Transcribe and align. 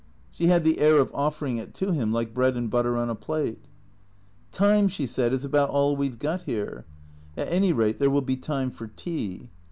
She 0.31 0.47
had 0.47 0.63
the 0.63 0.79
air 0.79 0.97
of 0.97 1.11
offering 1.13 1.57
it 1.57 1.75
to 1.75 1.91
him 1.91 2.11
like 2.11 2.33
bread 2.33 2.57
and 2.57 2.71
butter 2.71 2.97
on 2.97 3.11
a 3.11 3.13
plate." 3.13 3.65
Time," 4.51 4.87
she 4.87 5.05
said," 5.05 5.31
is 5.31 5.45
about 5.45 5.69
all 5.69 5.95
we 5.95 6.09
've 6.09 6.17
got 6.17 6.41
here. 6.41 6.85
At 7.37 7.49
any 7.53 7.71
rate 7.71 7.99
there 7.99 8.09
will 8.09 8.21
be 8.23 8.35
time 8.35 8.71
for 8.71 8.87
tea." 8.87 9.51